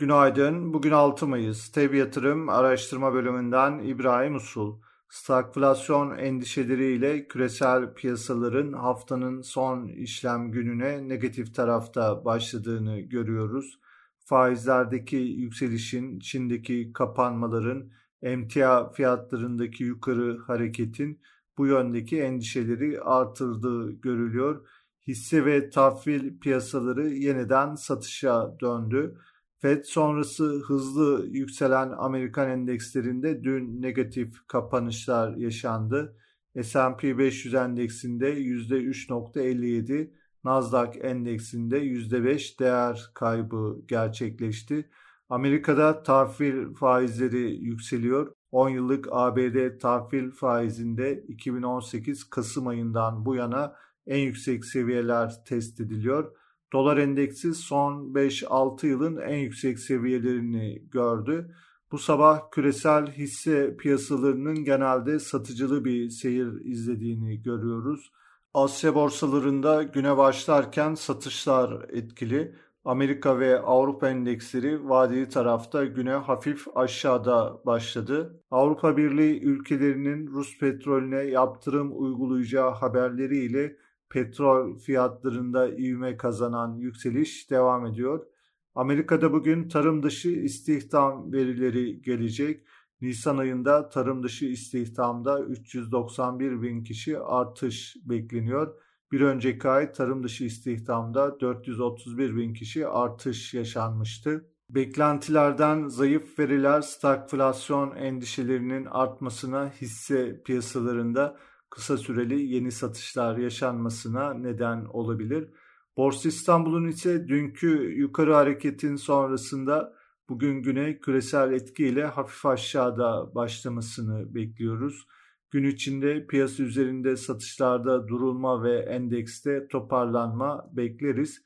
Günaydın. 0.00 0.72
Bugün 0.72 0.90
6 0.90 1.26
Mayıs. 1.26 1.72
TEB 1.72 1.94
Yatırım 1.94 2.48
Araştırma 2.48 3.14
Bölümünden 3.14 3.78
İbrahim 3.78 4.34
Usul. 4.34 4.80
Stagflasyon 5.08 6.18
endişeleriyle 6.18 7.28
küresel 7.28 7.94
piyasaların 7.94 8.72
haftanın 8.72 9.42
son 9.42 9.88
işlem 9.88 10.52
gününe 10.52 11.08
negatif 11.08 11.54
tarafta 11.54 12.24
başladığını 12.24 13.00
görüyoruz. 13.00 13.80
Faizlerdeki 14.18 15.16
yükselişin, 15.16 16.18
Çin'deki 16.18 16.92
kapanmaların, 16.92 17.90
emtia 18.22 18.90
fiyatlarındaki 18.90 19.84
yukarı 19.84 20.38
hareketin 20.38 21.20
bu 21.58 21.66
yöndeki 21.66 22.20
endişeleri 22.20 23.00
artırdığı 23.00 23.90
görülüyor. 23.90 24.66
Hisse 25.06 25.44
ve 25.44 25.70
tahvil 25.70 26.38
piyasaları 26.38 27.08
yeniden 27.08 27.74
satışa 27.74 28.60
döndü. 28.60 29.16
Fed 29.60 29.84
sonrası 29.84 30.62
hızlı 30.66 31.26
yükselen 31.30 31.90
Amerikan 31.90 32.50
endekslerinde 32.50 33.44
dün 33.44 33.82
negatif 33.82 34.46
kapanışlar 34.46 35.36
yaşandı. 35.36 36.16
S&P 36.62 37.18
500 37.18 37.54
endeksinde 37.54 38.34
%3.57, 38.34 40.10
Nasdaq 40.44 40.98
endeksinde 41.02 41.78
%5 41.78 42.58
değer 42.58 43.10
kaybı 43.14 43.82
gerçekleşti. 43.88 44.90
Amerika'da 45.28 46.02
tahvil 46.02 46.74
faizleri 46.74 47.64
yükseliyor. 47.64 48.32
10 48.52 48.68
yıllık 48.68 49.08
ABD 49.10 49.78
tahvil 49.78 50.30
faizinde 50.30 51.24
2018 51.28 52.30
Kasım 52.30 52.66
ayından 52.66 53.24
bu 53.26 53.34
yana 53.34 53.74
en 54.06 54.18
yüksek 54.18 54.64
seviyeler 54.64 55.44
test 55.44 55.80
ediliyor. 55.80 56.32
Dolar 56.72 56.96
endeksi 56.96 57.54
son 57.54 58.12
5-6 58.14 58.86
yılın 58.86 59.16
en 59.16 59.38
yüksek 59.38 59.78
seviyelerini 59.78 60.82
gördü. 60.90 61.54
Bu 61.92 61.98
sabah 61.98 62.50
küresel 62.50 63.06
hisse 63.06 63.76
piyasalarının 63.76 64.64
genelde 64.64 65.18
satıcılı 65.18 65.84
bir 65.84 66.10
seyir 66.10 66.64
izlediğini 66.64 67.42
görüyoruz. 67.42 68.12
Asya 68.54 68.94
borsalarında 68.94 69.82
güne 69.82 70.16
başlarken 70.16 70.94
satışlar 70.94 71.86
etkili. 71.88 72.54
Amerika 72.84 73.38
ve 73.38 73.60
Avrupa 73.60 74.08
endeksleri 74.08 74.88
vadeli 74.88 75.28
tarafta 75.28 75.84
güne 75.84 76.12
hafif 76.12 76.66
aşağıda 76.74 77.60
başladı. 77.66 78.42
Avrupa 78.50 78.96
Birliği 78.96 79.42
ülkelerinin 79.42 80.26
Rus 80.26 80.58
petrolüne 80.58 81.22
yaptırım 81.22 81.92
uygulayacağı 82.02 82.70
haberleriyle 82.70 83.76
petrol 84.10 84.78
fiyatlarında 84.78 85.68
ivme 85.68 86.16
kazanan 86.16 86.76
yükseliş 86.76 87.50
devam 87.50 87.86
ediyor. 87.86 88.26
Amerika'da 88.74 89.32
bugün 89.32 89.68
tarım 89.68 90.02
dışı 90.02 90.28
istihdam 90.28 91.32
verileri 91.32 92.02
gelecek. 92.02 92.66
Nisan 93.00 93.38
ayında 93.38 93.88
tarım 93.88 94.22
dışı 94.22 94.46
istihdamda 94.46 95.40
391 95.40 96.62
bin 96.62 96.82
kişi 96.82 97.18
artış 97.18 97.96
bekleniyor. 98.04 98.74
Bir 99.12 99.20
önceki 99.20 99.68
ay 99.68 99.92
tarım 99.92 100.22
dışı 100.22 100.44
istihdamda 100.44 101.40
431 101.40 102.36
bin 102.36 102.54
kişi 102.54 102.86
artış 102.86 103.54
yaşanmıştı. 103.54 104.46
Beklentilerden 104.70 105.88
zayıf 105.88 106.38
veriler 106.38 106.80
stagflasyon 106.80 107.96
endişelerinin 107.96 108.84
artmasına 108.84 109.72
hisse 109.80 110.42
piyasalarında 110.42 111.36
kısa 111.70 111.96
süreli 111.96 112.42
yeni 112.42 112.72
satışlar 112.72 113.36
yaşanmasına 113.36 114.34
neden 114.34 114.84
olabilir. 114.84 115.50
Borsa 115.96 116.28
İstanbul'un 116.28 116.88
ise 116.88 117.28
dünkü 117.28 117.94
yukarı 117.96 118.34
hareketin 118.34 118.96
sonrasında 118.96 119.94
bugün 120.28 120.62
güne 120.62 120.98
küresel 120.98 121.52
etkiyle 121.52 122.04
hafif 122.04 122.46
aşağıda 122.46 123.34
başlamasını 123.34 124.34
bekliyoruz. 124.34 125.06
Gün 125.50 125.64
içinde 125.64 126.26
piyasa 126.26 126.62
üzerinde 126.62 127.16
satışlarda 127.16 128.08
durulma 128.08 128.62
ve 128.62 128.78
endekste 128.78 129.68
toparlanma 129.68 130.70
bekleriz. 130.72 131.42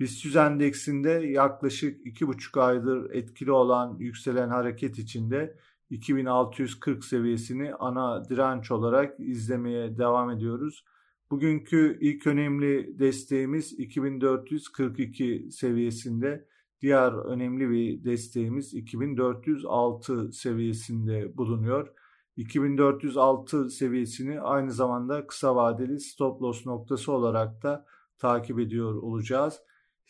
BIST 0.00 0.36
endeksinde 0.36 1.10
yaklaşık 1.10 2.06
2,5 2.06 2.60
aydır 2.60 3.10
etkili 3.10 3.52
olan 3.52 3.96
yükselen 3.98 4.48
hareket 4.48 4.98
içinde 4.98 5.58
2640 5.90 7.04
seviyesini 7.04 7.74
ana 7.74 8.28
direnç 8.28 8.70
olarak 8.70 9.20
izlemeye 9.20 9.98
devam 9.98 10.30
ediyoruz. 10.30 10.84
Bugünkü 11.30 11.98
ilk 12.00 12.26
önemli 12.26 12.98
desteğimiz 12.98 13.72
2442 13.78 15.48
seviyesinde. 15.52 16.48
Diğer 16.80 17.12
önemli 17.12 17.70
bir 17.70 18.04
desteğimiz 18.04 18.74
2406 18.74 20.32
seviyesinde 20.32 21.36
bulunuyor. 21.36 21.88
2406 22.36 23.70
seviyesini 23.70 24.40
aynı 24.40 24.72
zamanda 24.72 25.26
kısa 25.26 25.56
vadeli 25.56 26.00
stop 26.00 26.42
loss 26.42 26.66
noktası 26.66 27.12
olarak 27.12 27.62
da 27.62 27.86
takip 28.18 28.58
ediyor 28.58 28.94
olacağız. 28.94 29.60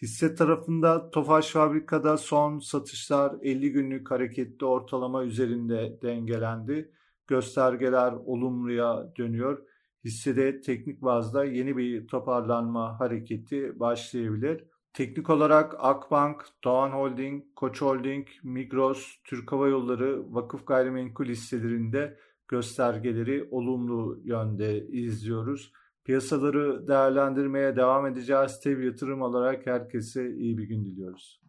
Hisse 0.03 0.34
tarafında 0.34 1.10
Tofaş 1.10 1.50
Fabrika'da 1.50 2.16
son 2.16 2.59
satışlar 2.59 3.36
50 3.42 3.72
günlük 3.72 4.10
hareketli 4.10 4.66
ortalama 4.66 5.25
üzerinde 5.25 5.98
dengelendi. 6.03 6.92
Göstergeler 7.26 8.12
olumluya 8.12 9.12
dönüyor. 9.16 9.58
Hissede 10.04 10.60
teknik 10.60 11.03
bazda 11.03 11.44
yeni 11.44 11.76
bir 11.76 12.06
toparlanma 12.06 13.00
hareketi 13.00 13.81
başlayabilir. 13.81 14.64
Teknik 14.92 15.31
olarak 15.31 15.75
Akbank, 15.78 16.44
Doğan 16.64 16.91
Holding, 16.91 17.44
Koç 17.56 17.82
Holding, 17.82 18.28
Migros, 18.42 19.16
Türk 19.25 19.53
Hava 19.53 19.69
Yolları, 19.69 20.34
Vakıf 20.34 20.66
Gayrimenkul 20.66 21.26
hisselerinde 21.26 22.19
göstergeleri 22.48 23.48
olumlu 23.50 24.20
yönde 24.25 24.87
izliyoruz. 24.87 25.72
Piyasaları 26.08 26.88
değerlendirmeye 26.88 27.76
devam 27.76 28.06
edeceğiz. 28.06 28.60
Tev 28.60 28.80
yatırım 28.80 29.22
olarak 29.22 29.66
herkese 29.66 30.30
iyi 30.36 30.58
bir 30.58 30.64
gün 30.64 30.84
diliyoruz. 30.84 31.41